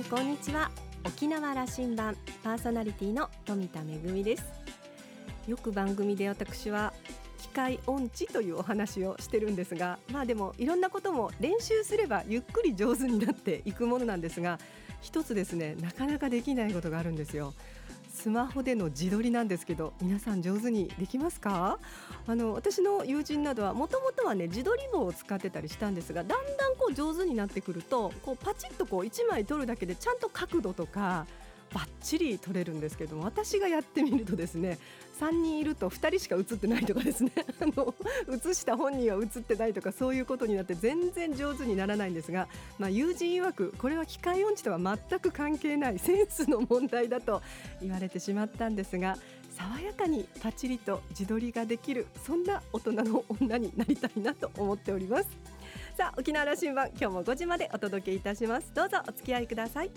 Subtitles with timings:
[0.00, 0.70] んこんにちは。
[1.04, 4.44] 沖縄羅針盤パーソナリティの富田恵です。
[5.46, 6.94] よく番組で私は
[7.38, 14.58] 機械音痴というお話をしてるんですがまあでもいろんなことも練習すればゆっくり上手になっていくものなんですが
[15.02, 17.52] 一つですねなかなかできないことがあるんですよ。
[18.12, 21.78] スマホでの自撮りなんですけど皆さん上手にできますか？
[22.26, 31.26] あの私の友人などはもともとはね自撮り棒を使ってたりしたんですがだんだんこう上手になってくるとこうパチッとこう1枚撮るだけでちゃんと角度とか
[31.72, 34.78] バッチリ撮れるんですけども私がやってみるとですね
[35.20, 37.94] 3人いると2人しか映ってないとかですね あの
[38.28, 42.48] 映した本人は映ってないとかそういうことになって全然上手にならないんですが、
[42.78, 47.42] まあ、友人曰くこれは機械音痴とは全く関係ない センスの問題だと
[47.80, 49.16] 言われてしまったんですが
[49.50, 55.28] 爽やかにパチリと自撮りができるそんな大人の女になりたいなと思っております。
[55.96, 58.72] さあ沖縄羅針盤今日も5時までお届けいたします。
[58.74, 59.90] どうぞお付き合いください。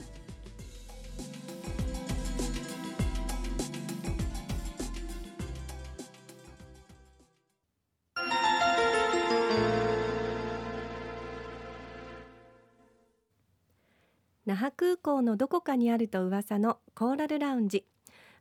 [14.54, 17.88] 那覇空港のどこかにあると噂のコーラルラウンジ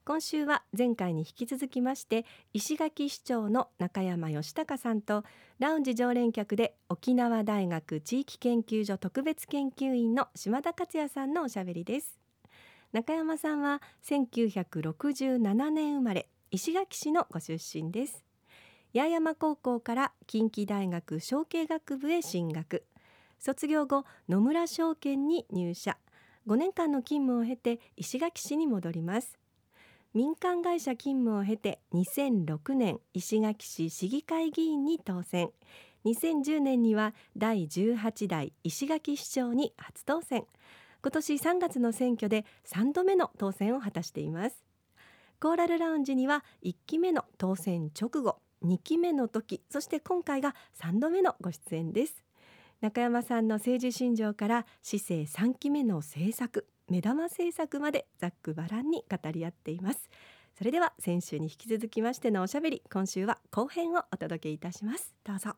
[0.05, 5.25] 今週は前回に引き続きまして石垣市長の中山義隆さんと
[5.59, 12.19] ラウンジ常連客で沖縄大学地域研究所特別研究員の島田克也さんのおしゃべりです。
[12.93, 18.23] 中山さんは1967年生まれ石垣市のご出身です。
[18.95, 22.85] 八重山高校から近畿大学商経学部へ進学。
[23.45, 25.99] 卒業後野村証券に入社。
[26.47, 29.37] 5年間の勤務を経て石垣市に戻ります。
[30.15, 35.51] 民間会社勤務を経て2006年石垣市市議会議員に当選。
[36.05, 40.45] 2010年には第18代石垣市長に初当選。
[41.03, 44.63] 今年3月の選挙で3度目の当選を果たしています。
[45.41, 52.23] コーラルラウンジには1期目の当選直後2期目の時そして今回が3度目のご出演です。
[52.83, 60.11] 中山さんの政治信条から市政3期目の政策目玉政策までざっくばらんに語り合っています。
[60.59, 65.15] それでは先週に引き続きましてのおしゃべり今週は後編をお届けいたします。
[65.23, 65.53] どうぞ。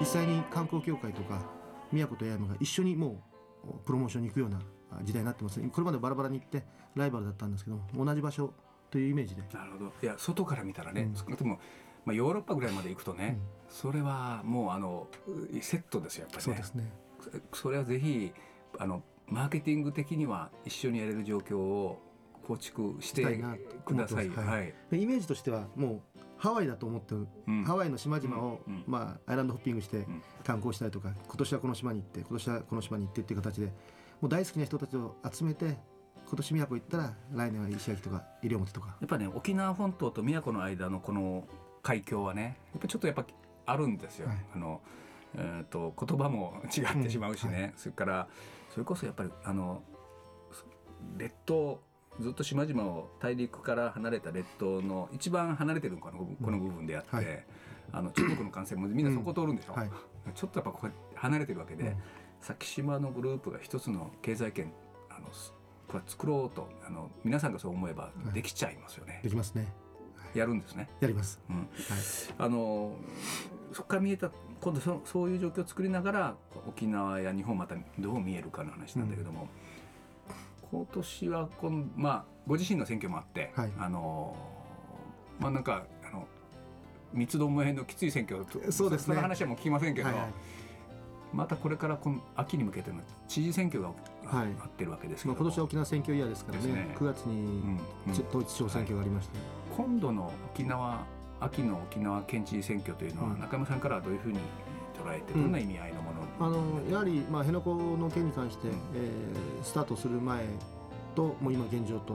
[0.00, 1.50] 実際に観光協会とか
[1.92, 3.22] 宮古と八重山が一緒にも
[3.62, 4.58] うプロモーションに行くような
[5.02, 5.60] 時代になってます。
[5.60, 8.54] これまでバラバラに行ってライバルだったんですけど同じ場所
[8.92, 9.42] というイメージで。
[9.52, 9.92] なるほど。
[10.02, 11.58] いや外から見たらね、少なくとも
[12.04, 13.38] まあ、ヨーロッパぐらいまで行くとね、
[13.68, 15.06] うん、それはもうあの
[15.60, 16.42] セットですよやっぱりね。
[16.42, 16.92] そうですね。
[17.52, 18.32] それはぜひ
[18.78, 21.98] あのマーケティング的には一緒にやれる状況を
[22.42, 23.22] 構築して
[23.84, 24.28] ください。
[24.30, 30.04] はい、イメージとしてはもうハワイだと思ってる、うん、ハワイの島々を、うん、まあ、アイランドホッピングして
[30.42, 33.66] 観光したりとか、今年はこの島に行って今年はこの島に行ってっていう形で
[34.20, 35.78] もう大好きな人たちを集めて
[36.32, 38.96] 今年宮古行ったら来年は石垣とか西表とか。
[39.00, 41.46] やっぱね沖縄本島と宮古の間のこの
[41.82, 43.26] 海峡はねやっぱちょっとやっぱ
[43.66, 44.28] あるんですよ。
[44.28, 44.80] はい、あの
[45.34, 48.28] えーと、言葉も違ってしまうしね、うんはい、それから
[48.70, 49.82] それこそやっぱりあの
[51.18, 51.82] 列島
[52.18, 57.44] ずっと島々を大陸から離れた列島の一番離れてるのかこの部分であって、はい、
[57.92, 59.80] あの中国の幹線もみんなそこ通るんでしょ、うん。
[59.80, 59.90] はい、
[60.34, 61.96] ちょっとやっぱここ離れてるわけで、うん、
[62.40, 64.72] 先島のグループが一つの経済圏
[65.10, 65.28] あの
[65.92, 69.20] これ作ろうとあの皆さんがそう思えばできちゃいますよね。
[69.22, 69.70] できますね。
[70.34, 70.88] やるんですね。
[71.00, 71.38] やります。
[71.50, 71.56] うん。
[71.56, 71.66] はい。
[72.38, 72.96] あの
[73.72, 76.34] そこから見えた今度そそういう状況を作りながら
[76.66, 79.48] 沖縄や日本またどう見えるかの話なんだけども、
[80.72, 84.34] うん、今年はこのまあご自身の選挙もあって、はい、あの
[85.38, 86.26] まあなんかあの
[87.12, 88.42] 三つどもえのきつい選挙
[88.72, 89.14] そうですね。
[89.14, 90.08] その話はもう聞きませんけど。
[90.08, 90.32] はいはい
[91.32, 93.90] またこれからこの秋に向けての知事選挙が
[94.36, 96.66] はい、ってるわけですけど、まあ、今年は沖縄選挙イヤーですからね。
[96.72, 96.96] ね。
[96.98, 97.78] 9月に
[98.28, 99.46] 統一地方選挙がありまして、はい、
[99.76, 101.04] 今度の沖縄
[101.40, 104.38] 秋の沖縄県知事選挙というのは、中山さんからはどういうふうに
[104.96, 110.44] 捉えてどんな意味合いのもの、うん、あのやはり、まあ、辺野古の件に関して、うん、えー、スタートする前
[111.14, 112.14] ともう今現状と、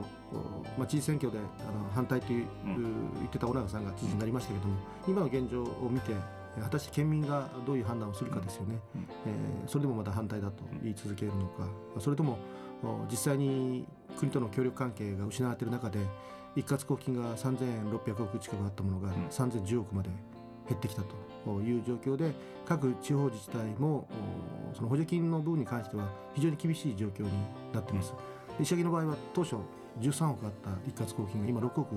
[0.76, 2.82] まあ、知事選挙であの反対という、うん、
[3.18, 4.74] 言ってた小長さんが知事になりましたけども、
[5.06, 6.12] 今の現状を見て
[6.60, 11.68] 果たして県民がどういう判断をするかですよね、うん、えー、それでもまた反対だと言い続けるのか。
[12.00, 12.38] それとも
[13.10, 13.86] 実際に
[14.18, 15.98] 国との協力関係が失われている中で
[16.54, 20.10] 一括交付金が3600億近くあったものが3010億まで
[20.68, 22.32] 減ってきたという状況で
[22.66, 24.06] 各地方自治体も
[24.74, 27.30] その補助金の部分に関しては非常に厳しい状況に
[27.72, 28.14] なっています。
[28.60, 29.56] 石垣の場合は当初
[30.00, 31.94] 13億あった一括交付金が今6億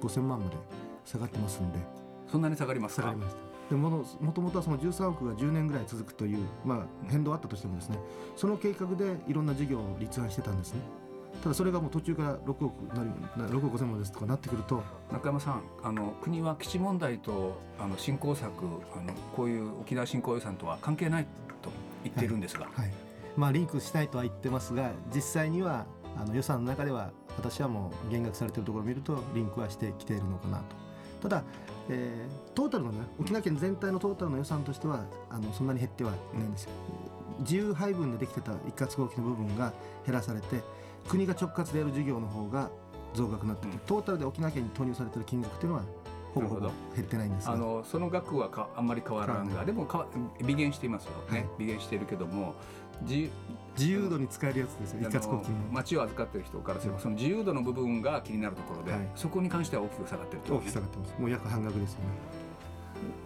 [0.00, 0.56] 5000万まで
[1.04, 2.00] 下がってますんで。
[2.30, 3.02] そんなに下がりますか？
[3.02, 7.98] 下がりましたでももともとはその13億が10年ぐらい続くという、まあ、変動あったとしてもですね
[8.36, 10.80] その計画でいろんな事業を立案してたんですね。
[11.44, 13.10] ただそれがもう途中から6億なり
[13.48, 14.82] 6億5000万ですとかなってくると
[15.12, 21.26] 中山さんあの国は基地問題とあの振興策あのこういう沖縄振興予算とは関係ない
[21.62, 21.70] と
[22.02, 22.92] 言っているんですが、はい、はい、
[23.36, 25.86] まあ、リンクしたいとは言ってますが実際には
[26.20, 30.89] あの予算の中では私はもう減額されているところを見るとリンクはしてきているのかなと。
[31.20, 31.42] ただ、
[31.88, 36.70] えー、トータルのね沖縄県全体のトータルの予算としてはあのそんなに減ってはいないんですよ。
[37.40, 39.72] 自由配分でできてた一括合機の部分が
[40.04, 40.62] 減らされて
[41.08, 42.70] 国が直括でやる事業の方が
[43.14, 45.84] 増額になってて、うん、トータルで沖縄県に投入されてる金額っていうのは
[46.34, 50.06] ほぼほぼ減ってないんですあのその額はかあんまり変わらんがでもか
[50.44, 51.12] 微減していますよ。
[51.30, 52.54] ね、はい、微減しているけども
[53.02, 53.30] 自
[53.78, 61.14] 自由度に使えるやつですよ一括公金町を預かってる人からすれば、その自由度の部分が気になるところで、はい、そこに関しては大きく下がってる大きく下がってます。
[61.18, 62.04] もう約半額ですよね。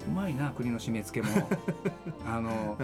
[0.06, 1.49] うまいな国の締め付けも。
[2.26, 2.76] あの、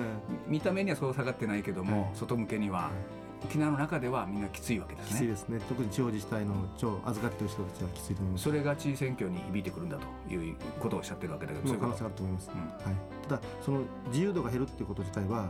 [0.49, 2.91] 見た目にはそう下がってないけども、はい、外向けには、
[3.45, 5.11] 沖縄の中ではみんなきついわけですね。
[5.11, 5.61] きついですね。
[5.69, 8.45] 特に地方自治体の超預かっている人たちはきついと思います。
[8.45, 9.99] それが地位選挙に響いてくるんだ
[10.29, 12.51] ということをおっしゃってるわけだけど、そういう可能性あると思います。
[12.53, 13.29] うん、はい。
[13.29, 15.49] ただその自由度が減るっていうこと自体は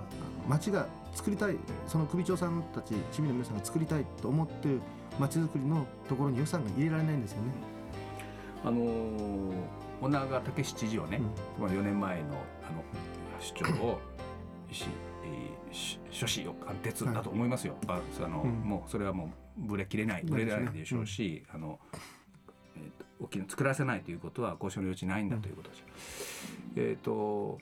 [0.48, 1.56] 町が作りたい
[1.86, 4.80] その首長さんたち市民の皆さんが作りたいと思ってる
[5.18, 7.52] 町づくりのところに予算が入れられないんですよね。
[8.62, 9.52] あのー、
[10.00, 11.20] 小長武史知事はね、
[11.58, 12.84] うん、4年前のあの
[13.40, 13.98] 主張を
[14.70, 14.86] 石
[16.10, 20.22] 諸子を貫徹だと思いますよ、はい、あの、うん、もうそれはもうぶれきれない。
[20.24, 21.78] ぶれないでしょうし、うん、あの、
[22.76, 25.84] えーと、大きな作らせないということは交渉の余地ないんだということです。
[26.76, 27.58] うん、えっ、ー、と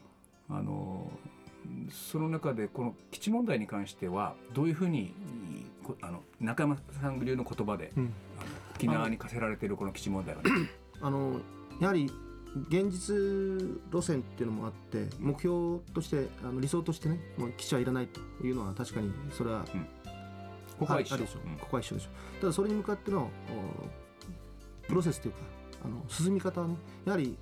[0.50, 1.10] あの
[1.90, 5.14] その中でこの基地問題に関してはどういうふうに
[6.00, 8.12] あの中山さん流の言葉で、うん、
[8.74, 10.50] 沖縄に課せられているこの基地問題は、ね、
[11.00, 11.40] あの
[11.80, 12.10] やはり
[12.68, 13.14] 現実
[13.92, 19.86] 路線っていうのもあって目標としてあの理想としてねもう基地はいらないというのは確かにそれは、うん、
[20.78, 21.18] ここは一緒。
[21.18, 22.08] でしょ、うん、ここは一緒でしょ。
[22.40, 23.30] ただそれに向かっての
[24.86, 25.38] プロセスというか
[25.84, 27.36] あの進み方はねやはり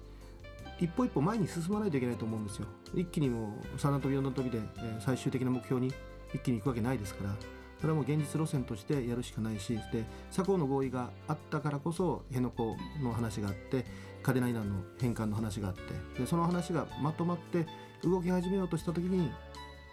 [0.78, 2.66] 一歩一歩前に進まないといけないと思うんですよ。
[2.94, 5.92] 一気にもう3段跳び4段跳びで、えー、最終的な目標に
[6.34, 7.34] 一気に行くわけないですから
[7.80, 10.04] それはもう現実路線としてやるしかないしで
[10.34, 13.84] 佐合の合意があったからこそ辺野古の話があって
[14.26, 14.64] 嘉手納稲の
[14.98, 15.82] 返還の話があって
[16.20, 17.64] でその話がまとまって
[18.02, 19.30] 動き始めようとした時に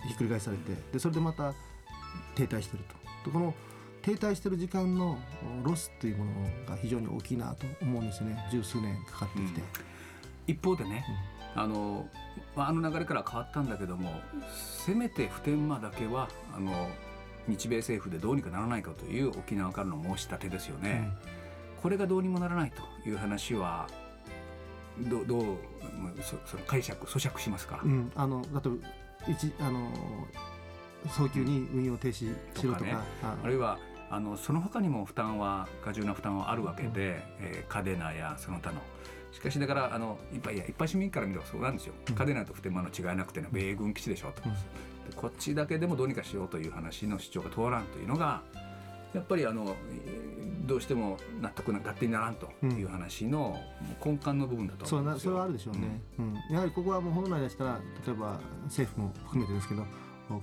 [0.08, 1.54] ひっくり返されてでそれでまた
[2.36, 2.84] 停滞してる
[3.24, 3.32] と。
[3.32, 3.54] この
[4.02, 5.18] 停滞してる時間の
[5.64, 6.32] ロスというもの
[6.68, 9.62] が非常に大きいなと思うんですよね十数年かかってきて。
[9.62, 9.66] うん、
[10.48, 11.06] 一方でね、
[11.56, 12.10] うん、あの
[12.58, 14.20] あの流れから変わったんだけども
[14.86, 16.90] せめて普天間だけはあの
[17.48, 21.10] 日米政府でどうにかならないかという沖縄からの申し立てですよね。
[21.76, 23.88] うん、これがどうにもならないという話は
[25.00, 25.44] どどう
[26.22, 28.72] そその解釈咀嚼しますか、うん、あのだと
[29.28, 29.92] 一あの
[31.08, 32.28] 早急に運用停止し
[32.64, 33.78] ろとかね、あるいは
[34.10, 38.82] あのその他にも負担は過重な負担はあるわけで、うん、えー、嘉手納やその他の。
[39.32, 48.44] しかしだからあのいっぱいや一般市民から見ればそうなんですよ、うん、嘉手納と普天間の違いなくての米軍基地でしょと、うん、こっちだけでもどうにかしようという話の主張が通らんというのが
[49.14, 49.76] やっぱりあの
[50.66, 53.60] どうしても納得な勝手にならんという話の
[54.04, 59.86] 根幹の部分だと思うんそれはあるでしょうね、うん、やはりここはもう本来でしたら例えば政府も含めてですけど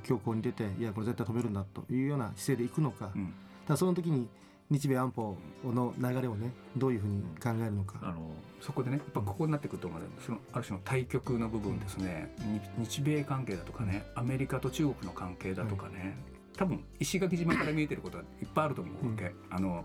[0.02, 3.33] 強硬に出ていやこれ絶対止めるんだというような姿勢でいくのか、うん、
[3.66, 4.28] ただその時に
[4.71, 7.99] 日米安保の流れをねどういうふうに考えるのか。
[8.02, 8.30] あの
[8.61, 12.33] そこでねやっぱここになってくると思うそのある種の対極の部分ですね。
[12.78, 16.16] 日米関係だとかねアメリカと中国の関係だとかね、
[16.57, 19.25] 多分石垣島から見えてることはいっぱいあると思うわけ。
[19.25, 19.85] うん、あの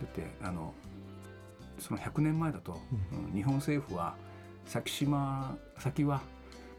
[0.00, 0.74] だってあの
[1.78, 2.80] その100年前だと、
[3.12, 4.14] うん、日本政府は
[4.66, 6.22] 先島先は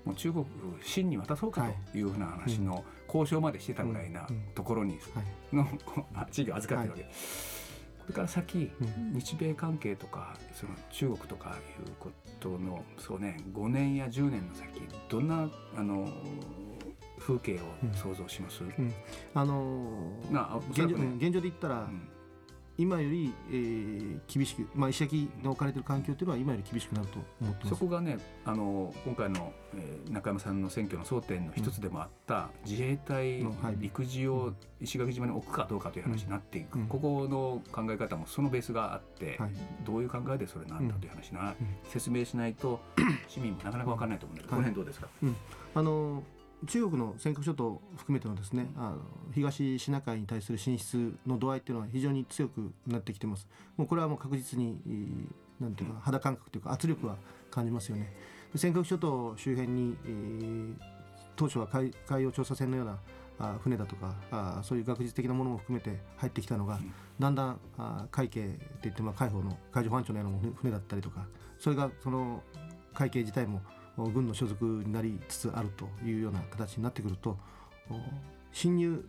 [0.06, 0.46] もう中国
[0.84, 2.02] 清に渡そうかとい。
[2.02, 5.00] うふうな話の交渉までしてたぐらいなところに
[5.52, 5.68] の
[6.32, 7.14] 地域を預かってるわけ。
[8.08, 8.72] これから先、
[9.12, 12.10] 日米関係とかその中国とかいうこ
[12.40, 16.08] とのそうね5年や10年の先どんなあの
[17.28, 17.60] 風景を
[17.94, 18.70] 想像します、うん。
[18.70, 18.94] うん、
[19.34, 22.08] あのー、な現状、ね、現状で言ったら、うん。
[22.80, 33.44] 今より、えー、厳しく、まあ、石垣の置かれている環境というのは今より厳しくなると思ってそこがねあの今回の、えー、中山さんの選挙の争点の一つでもあった、うん、自衛隊
[33.80, 39.52] 陸自を石垣島に置くかどうかという話になっていく、うん、ここの考え方もそのベースがあって、はい、
[39.84, 42.80] どういう考えでそれなんだという話な、うん、説明しないと
[43.28, 45.08] 市民もなかなか分からないと思うんだけど、この辺どうですか、
[45.74, 46.22] あの
[46.66, 48.98] 中国の尖閣諸島を含めてのですねあの
[49.34, 53.48] 東シナ海に対する進出の度合いっていうのは非常に強くなってきてます。
[53.78, 54.80] もうこれはもう確実に
[55.60, 57.18] なんていうか肌感覚というか圧力は
[57.52, 58.12] 感じますよね。
[58.54, 60.74] で尖閣諸島周辺に、えー
[61.38, 62.98] 当初は海海洋調査船のような
[63.40, 66.94] あ船だとかあそういう学術的なものも含めて入ってきたのが、ん。
[67.20, 71.28] だんだんあ海警って言ってまあ海保の海上保安庁のような船船だったりとか
[71.60, 72.44] それがその
[72.94, 77.38] 海警自体もお軍の所属になりつつあるというような形になってくると
[77.90, 77.96] お
[78.52, 79.04] 侵入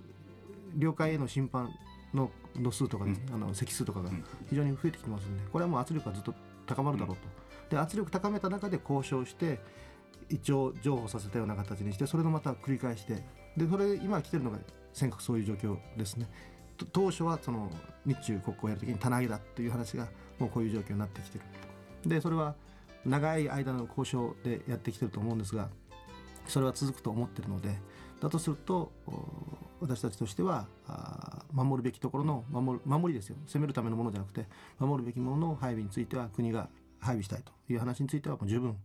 [0.76, 1.70] 領海への侵犯
[2.14, 6.34] の度数とかですね、あの積数とかがうん非常に増えてきてますのでこれはもう圧力がずっと
[6.66, 7.22] 高まるだろうと。
[7.70, 9.60] で圧力高めた中で交渉して
[10.30, 13.22] 一応譲歩させたような形にしてそれのまた繰り返して
[13.56, 14.58] でそれ今来てるのが
[14.92, 16.28] 尖閣そういう状況ですね。
[16.76, 17.70] と当初はその
[18.06, 21.44] 日中国交をやるときに棚上げだという話がもうこういう状況になってきてる。
[22.06, 22.54] でそれは
[23.04, 25.68] 長い間の交渉でやってきてると思うんですが
[26.46, 27.76] それは続くと思ってるので
[28.20, 30.66] だとするとお私たちとしては
[31.52, 33.36] 守るべきところの守る守りですよ。
[33.46, 34.46] 攻めるためのものじゃなくて
[34.80, 38.76] 守るべきものの配備については国が配備したいという話についてはもう十分う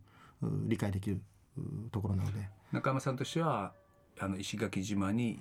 [0.68, 1.20] 理解できる
[1.58, 2.48] うところなので。
[2.72, 3.72] 中山さんとしては
[4.18, 5.38] あの石垣島に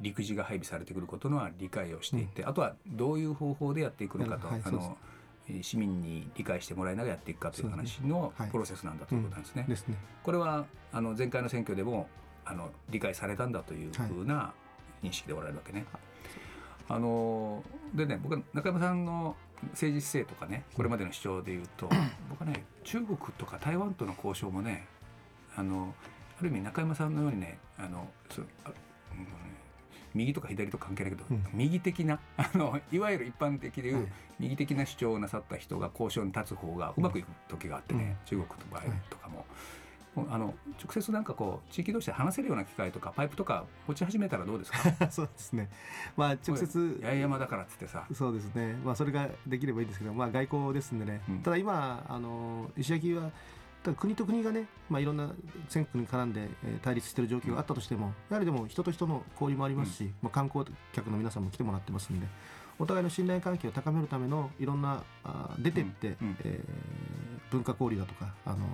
[0.00, 4.88] 陸自が配備されてくることのは理解をしていて、あとはどういう方法でやっていくのかと、あはいそうです。
[4.88, 4.96] の
[5.62, 9.64] 市民に理解してもらいながらやっていくかという話のはいプロセスなんだということなんですね。
[9.68, 9.96] ですね。
[10.22, 12.08] これはあの前回の選挙でも
[12.44, 14.52] あの理解されたんだというふうな
[15.02, 15.84] 認識でおられるわけね。
[16.88, 19.36] あのでね僕は中山さんの
[19.72, 21.88] 政治姿勢とかねこれまでの主張で言うと
[22.28, 24.86] 僕はね中国とか台湾との交渉もね
[25.56, 25.94] あの
[26.38, 28.70] ある意味中山さんのようにねあのそうあ
[30.16, 34.06] 右とか左とか関係ないけど、うん右的な あのいわゆる一般的でいう、はい
[34.38, 39.46] 右的な主張をなさった人が交渉に立つ方がうまくいく時があってね、中国の場合はいとかも。
[40.30, 44.78] あの直接なんかこう地域同士で話せるような機会とかパイプとか持ち始めたらどうですか？
[45.12, 45.68] そうですね。
[46.16, 48.76] まあ直接八重山だからっつってさそうですね。
[48.82, 51.20] まあそれができればいいんですけど、まあ外交ですんでね。
[51.28, 53.30] うんただ今あの石垣は
[53.86, 55.30] ただ国と国がね、まあいろんな
[55.68, 62.26] 選挙に絡んでえー対立している状況があったとしても、やはりでも人と人の交流もありますし、まあ観光客の皆さんも来てもらってますんで、
[62.80, 66.26] お互いの信頼関係を高めるためのいろんなあ出てって、うん。
[66.26, 66.36] うん。
[66.44, 66.70] えー
[67.48, 68.66] 文化交流だとかあの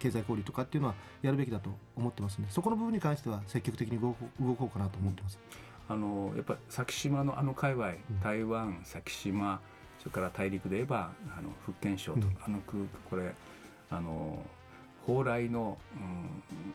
[0.00, 5.38] 経済交流とかっていうのはやるべきだと思ってますんで、そこの部分に関しては積極的に動こう動こうかなと思ってます。
[5.88, 7.96] あのやっぱ先島のあの界隈、ん。
[8.20, 9.60] 台湾先島
[10.00, 12.36] それから大陸で言えばあの福建省と、うん。
[12.44, 13.32] あの空これ
[13.90, 14.42] あの
[15.06, 15.78] 蓬莱の、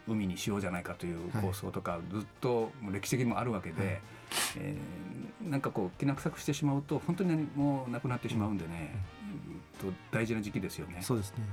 [0.07, 1.43] うん、海にしようじゃないかというはい。
[1.43, 4.01] 構想とか、ずっと歴史的にもあるわけで、はい。
[4.57, 8.95] えーなんかこうきな臭くしてしまうと本当に何もなくなってしまうんでね、
[9.81, 9.91] うん。
[9.91, 10.99] と大事な時期ですよね。
[11.01, 11.43] そうですね。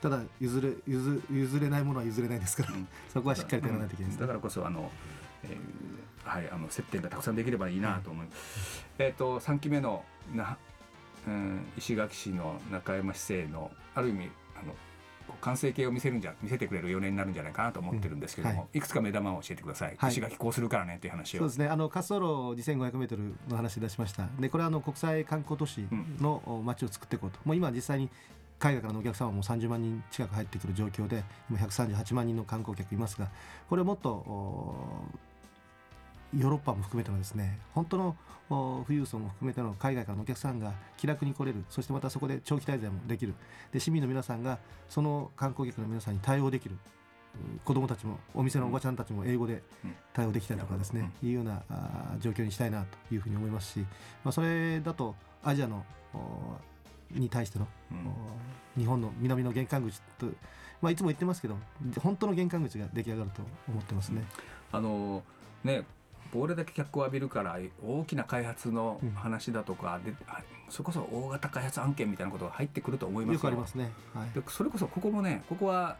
[0.00, 2.88] ただ譲れ譲譲れないものは譲れないですから、うん。
[3.12, 4.90] そこはしっかりとやらないといけないです、だからこそあの、
[5.44, 5.58] えー
[6.28, 8.84] はいあの接点がたくさんできればいいなと思います。
[8.98, 10.04] えっ、と三期目の
[10.34, 10.58] な、
[11.26, 14.74] うん、石垣市の中山市政のある意味あの
[15.40, 18.78] 完成形を見せるんじゃ見せてくれる4年になるんじゃないかなと思ってるんですけども、うんはい。
[18.78, 19.96] い、くつか目玉を教えてください。
[19.98, 20.10] はい。
[20.10, 21.38] 石垣こうするからねっていう話を。
[21.40, 21.66] そうですね。
[21.66, 22.20] あの滑走路
[22.54, 24.28] 2500メートルの話出しました。
[24.38, 25.86] でこれはあの国際観光都市
[26.20, 28.08] のお街を作っていこうと、もう今実際に
[28.58, 33.28] 海外からのお客様も30万人近く入ってくる状況で今138万人の観光客いますが
[33.68, 35.04] これをもっとお
[36.38, 38.16] ヨーロッパも含めてのですね本当の
[38.48, 41.64] お富裕層も含めての海外からのお客さんが気楽に来れる。
[41.68, 43.34] そしてまたそこで長期滞在もできる。
[43.72, 46.76] で市民の皆さんがその観光客の皆さんに対応できる。
[47.34, 49.94] うん子どもたちもお店のおばちゃんたちも英語でうん。
[50.12, 51.62] 対応できたりとかですね、いうような
[52.20, 53.80] 状況にしたいなというふうに思いますし、
[54.24, 56.56] まあ、それだとアジアのお
[57.10, 57.98] に対しての、うん。
[58.78, 60.26] お日本の南の玄関口と、
[60.80, 61.56] まあ、いつも言ってますけど
[62.00, 64.22] 本当の玄関口が出来上がると思ってますね。
[64.72, 65.22] あの
[65.64, 65.84] ね
[66.32, 73.40] これだけ脚光を浴びるから大きな開発の話だとか、であそれこそ大型開発案件みたいなことが入ってくると思いますよ。
[73.40, 73.92] くありますね。
[74.14, 74.30] はい。
[74.30, 75.96] でそれこそここもねここは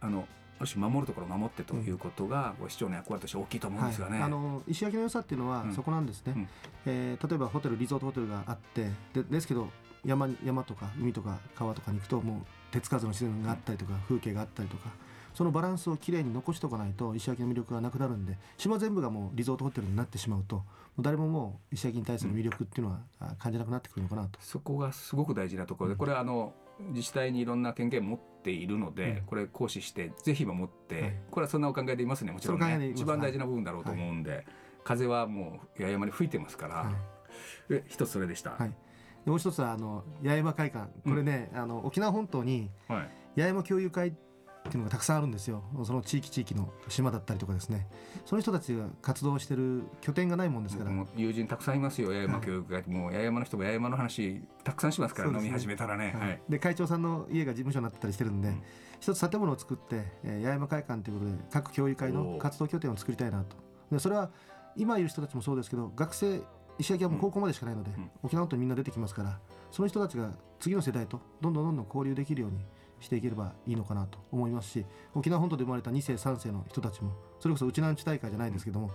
[0.00, 0.26] あの
[0.58, 4.14] ある種守るところを守ってということが、こう市長の役割として大きいと思うんですがね。
[4.14, 5.74] はい、あの石垣の良さっていうのはうん。
[5.74, 6.48] そこなんですね、うん。
[6.86, 9.68] えー例えばホテルリゾートホテルがあってでですけど
[10.04, 14.90] 山に山とか海とか川とかに行くともう手つかずの自然があったりとか、風景があったりとか
[15.34, 20.62] そのバランスをきれいに残しておかないと石垣の魅力がなくなるんで島全部がもうリゾートホテルになってしまうと
[20.96, 24.38] もう誰ももう石垣に対する魅力っていうのは、あ感じなくなってくるのかなと。
[24.42, 26.52] そこがすごく大事なところで、これはあの
[26.90, 31.14] 自治体にいろんな権限を持っているので、うんこれ行使してぜひ守って、はい。
[31.30, 32.32] これはそんなお考えでいますね。
[32.32, 34.44] もちろんね一番大事な部分だろうと思うんで、
[34.84, 36.94] 風はもう八重山に吹いてますから、はい。
[37.70, 38.50] え一つそれでした。
[38.50, 38.68] はい。
[39.24, 40.88] でもう一つはあの八重山会館。
[41.04, 43.10] これね、あの沖縄本島にはい。
[43.36, 44.14] 八重山共有会
[44.68, 45.62] っっていうのがたくさんあるんですよ。
[45.84, 47.86] その地域地域の島だったりとかですね。
[48.24, 50.90] その人たちが活動してる拠点がないもんですから。
[51.16, 52.08] 友人たくさんいますよ。
[52.08, 58.62] 八重山教育会、もう八重山の人も八重山の話たくさんしますから、ね、飲み始めたらね、はい、で会長さんの家が事務所になってたりしてるんで、うん、
[59.00, 63.56] 一つ建物を作って、えー、八重山会館ということで各教育会の活動拠点を作りたいなと
[63.90, 64.30] でそれは
[64.76, 66.40] 今いる人たちもそうですけど学生
[66.78, 69.38] 石垣はもう高校までしかないので、うん、沖縄とみんな出てきますから
[69.70, 72.58] その人たちが次の世代とどんどんどんどん交流できるように
[73.02, 78.90] していければいいのかなと思いますし沖縄本島で生まれた2世3世の人たちもそれこそうちなんち大会じゃないんですけども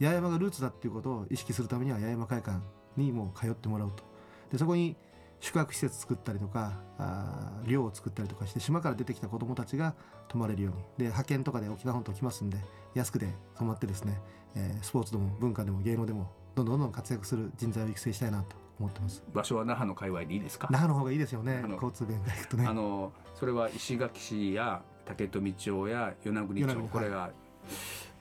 [0.00, 2.60] 八重山がルーツだっていうことを意識するためには八重山会館
[2.96, 4.02] にもう通ってもらうと。
[4.50, 4.96] でそこに
[5.40, 9.94] 宿泊施設作ったりとかあ寮を作ったりとかして島から出てきた子どもたちが
[10.28, 10.82] 泊まれるように。
[10.98, 12.58] で派遣とかで沖縄本島来ますんで
[12.94, 14.20] 安くで泊まってですね、
[14.54, 19.22] えー、スポーツでも文化でも芸能でもどんどんどんどん活躍する人材を育成したいなと思ってます。
[19.32, 20.68] 場所は那覇の界隈でいいですか？
[20.70, 21.62] 那覇の方がいいですよね。
[21.72, 22.66] 交通便が行くとね。
[22.66, 26.74] あのそれは石垣市や竹富町や与那国町。
[26.92, 27.32] これが、はい、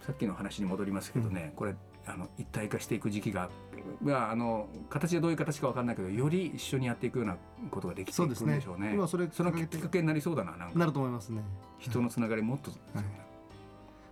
[0.06, 1.76] さっきの話に戻りますけどね、うん、これ
[2.06, 3.50] あの一体化していく時期が、
[4.02, 7.38] まあ、あの形はどういう形か分かんないけどより一緒にやっていくような
[7.70, 8.62] ことができていくんでしょうね。
[8.64, 11.44] そう、ね、今それそのきっかけになりそうだなななると思いますね。
[11.80, 13.06] 人のつながりもっと、はい。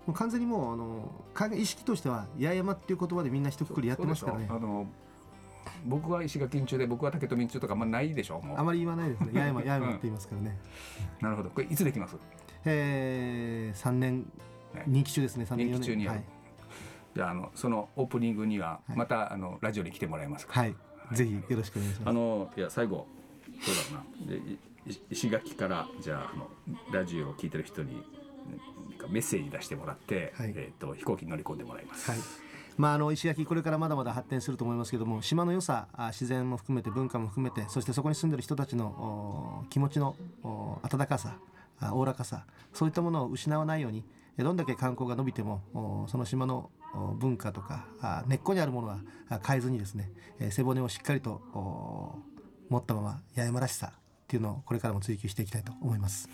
[0.05, 4.47] もう完全にもうあの意識としては八重山っていう言葉でみんな一括りやってますからね。
[4.49, 4.87] あの
[5.85, 8.59] 僕は石垣中で僕は竹富中とかあんまないでしょう。
[8.59, 9.31] あまり言わないですね。
[9.39, 10.57] 八重山八重山って言いますからね、
[11.21, 11.49] なるほど。
[11.49, 12.17] これいつできます？
[12.65, 14.25] えー、3年
[14.87, 15.45] 任期中ですね。
[15.45, 16.23] 3年任期中にはい、
[17.15, 20.59] じゃああのそのオープニングにはまた、はい、あのラジオに来てもらえますか？
[20.59, 22.09] はい、はい、ぜひよろしくお願いします。
[22.09, 23.07] あのいや最後
[23.61, 24.05] そうだな。
[24.27, 24.41] で
[25.09, 26.49] 石垣からじゃああの
[26.91, 28.03] ラジオを聞いてる人に
[29.09, 32.09] メッセージ出してもらって、はい、えーと、と飛行機に乗り込んでもらいます。
[32.11, 32.19] はい
[32.79, 40.15] まあ、あの石垣これからまだまだ発展すると思いますけども島の良さ自然も含めて文化も含めてそしてそこに住んでる人たちの気持ちの
[40.81, 41.39] 温かさ
[41.91, 44.05] おおらかさそういったものを失わないように
[44.37, 46.69] どんだけ観光が伸びてもその島の
[47.17, 47.85] 文化とか
[48.27, 49.01] 根っこにあるものは
[49.45, 50.09] 変えずにですね
[50.49, 51.41] 背骨をしっかりと
[52.69, 56.29] 持ったまま八重山らしさっていうのをこれからも追求していきたいと思います。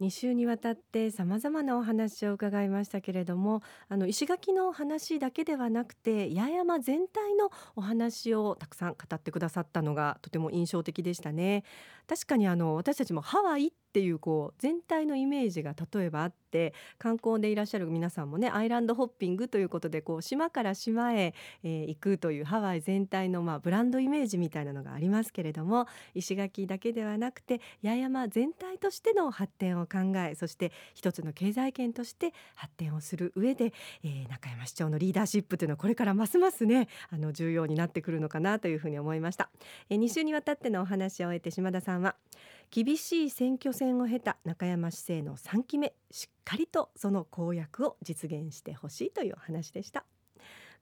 [0.00, 11.64] 2週にわたってさまざまなお話を伺いましたけれどもあの石垣の話だけではなくて八重山全体のお話をたくさん語ってくださったのがとても印象的でしたね。
[12.06, 33.72] 確かにあの私たちもハワイっていうこう全体のイメージが例えばあって観光でいらっしゃる皆さんもねアイランドホッピングということでこう島から島へ、えー、行くというハワイ全体のまあブランドイメージみたいなのがありますけれども石垣だけではなくて八重山全体としての発展を考えそして一つの経済圏として発展をする上で、
[34.04, 39.50] えー、中山市長のリーダーシップというのはこれからますますねあの重要になってくるのかなというふうに思いました。
[39.90, 42.16] えー、2週にわたってのお話を終えて島田さんは
[42.70, 50.04] 厳しい選挙戦を経た中山市政の3期目しっかりとその公約を実現してほしいという話でした。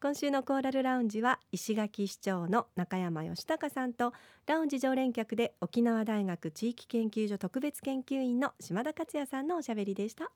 [0.00, 4.12] 今週のコーラルラウンジは石垣市長の中山義孝さんと
[4.46, 10.30] ラウンジ常連客で沖縄大学地域研究所特別研究員の島田克也さんのおしゃべりでした。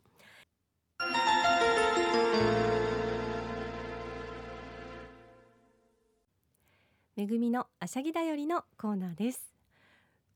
[7.16, 9.57] めぐみのあしゃぎだよりのコーナーです。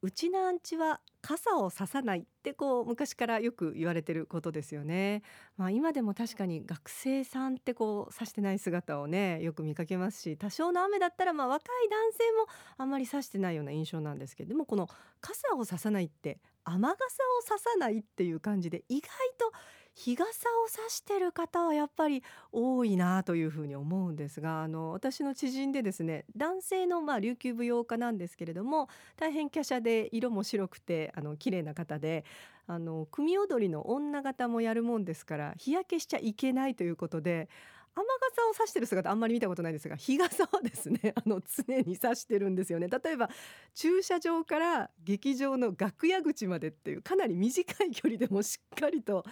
[0.04, 5.22] うちなんちは傘をささないってこう昔からよく言われてることですよね。
[5.56, 12.46] まあ今でも確かに学生さんってこうさしてない姿をねよく見かけますし多少の雨だったらまあ若い男性も
[12.78, 14.88] あんまりさしてないような印象なんですけどでもこの
[15.20, 16.98] 傘をささないって雨傘を
[17.42, 19.52] ささないっていう感じで意外と
[19.94, 20.26] 日傘
[20.64, 32.24] を差してる方はやっぱり多いなというふうに思うんですがあの私の知人でですね男性のまあ琉球舞踊家なんですけれども大変華奢で色も白くてあの綺麗な方で
[32.66, 37.48] あの組踊りの女方もやるもんですから日焼けしちゃいけないということで
[37.94, 42.88] 雨傘を差してる姿あんまり見たことないですが日傘はですね あの常に差してるんですよね。
[42.88, 43.28] 例えば
[43.74, 49.24] 駐車場から劇場の楽屋口までっていうかなり短い距離でもしっかりと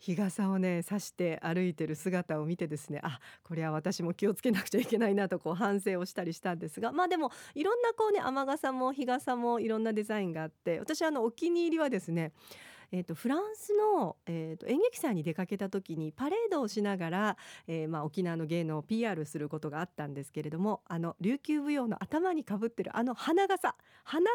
[0.00, 12.32] 日傘をね差して歩いてる姿を見てですねあこれは私も気をつけなくちゃいけないなとこう反省をしたりしたんですがまあでもいろんなこうね雨傘も日傘もいろんなデザインがあって私あのお気に入りはですね
[12.92, 23.74] えーと、フランスの、えーと、演劇祭に出かけた時にパレードをしながら、えーまあ、沖縄の芸能を PR することがあったんですけれどもあの琉球舞踊の頭にかぶってるあの花笠
[24.04, 24.26] 花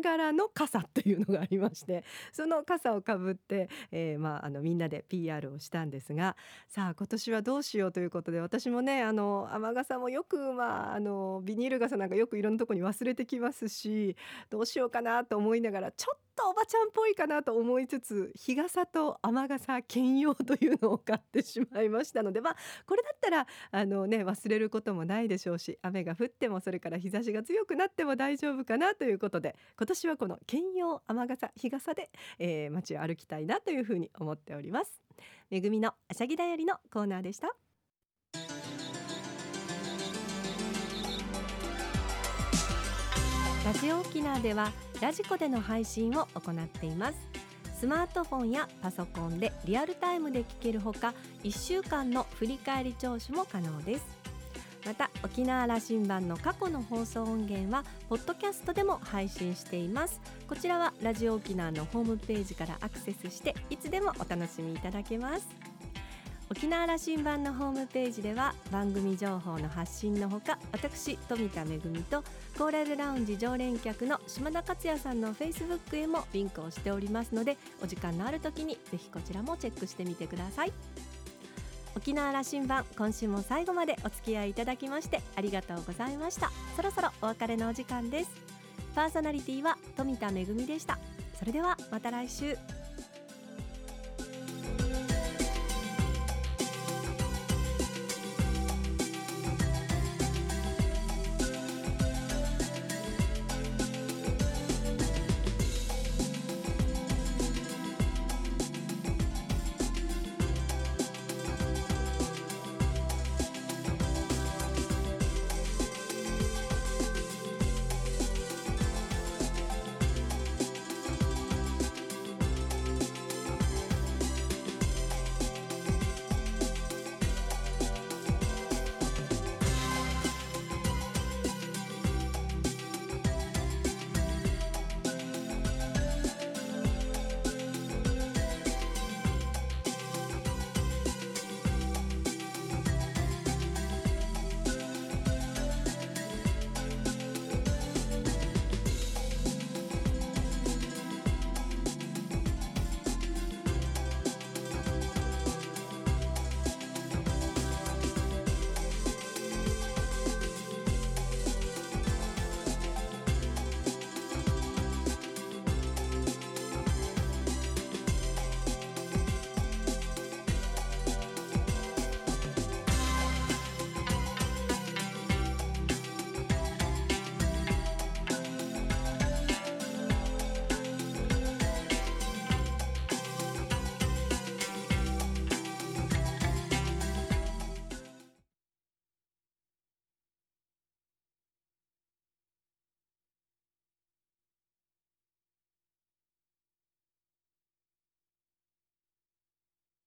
[0.00, 6.36] 笠柄の傘っていうのがありましてその傘をかぶって、えーまあ、あのみんなで PR をしたんですが
[6.68, 14.16] さあ今年はどうしようということで私もねあの雨傘もよく、まあ、あのビニール傘なんかよくいろんなとこに忘れてきますし
[14.48, 35.00] どうしようかなと思いながらちょっとおばちゃんっぽいかなと思いつつ日傘と雨傘兼用というのを買ってしまいましたのでまあこれだったらあのね忘れることもないでしょうし雨が降ってもそれから日差しが強くなっても大丈夫かなということで今年はこの兼用雨傘日傘で、えー、街を歩きたいなというふうに思っております。
[35.50, 37.54] めぐみのあしゃぎだよりのコーナーでした。
[43.64, 47.18] ラジオ沖縄ではラジコでの配信を行っています。
[47.78, 51.12] スマートフォンやパソコンでリアルタイムで聞けるほか
[51.44, 54.06] 1週間の振り返り聴取も可能です。
[54.86, 60.20] また沖縄羅針盤の過去の放送音源はポッドキャストでも配信しています。
[60.48, 65.75] こちらはラジオ沖縄のホームページからアクセスしていつでもお楽しみいただけます。
[66.48, 71.78] 沖縄羅針盤のホームページでは番組情報の発信のほか私富田恵
[72.08, 72.22] と
[72.56, 80.72] コーラルラウンジ常連客の島田克也さんのフェイスブックへもリンクをしておりますのでお時間のある時にぜひこちらもチェックしてみてください。
[81.96, 86.52] 沖縄羅針盤今週も最後までお付き合いいただきましてありがとうございました。
[86.76, 88.30] そろそろお別れのお時間です。
[88.94, 90.98] パーソナリティは富田恵でした。
[91.38, 92.56] それではまた来週。